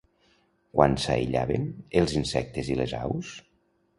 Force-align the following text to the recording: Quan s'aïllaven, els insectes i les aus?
Quan 0.77 0.95
s'aïllaven, 1.03 1.69
els 2.01 2.15
insectes 2.21 2.73
i 2.77 2.81
les 2.83 2.99
aus? 3.05 3.37